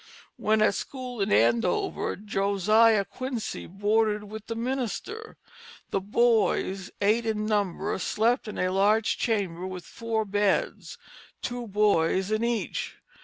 [0.35, 5.37] When at school in Andover, Josiah Quincy boarded with the minister.
[5.91, 10.97] The boys, eight in number, slept in a large chamber with four beds,
[11.43, 12.97] two boys in each.